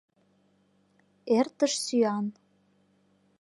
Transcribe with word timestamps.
Эртыш 1.37 1.73
сӱан. 1.85 2.25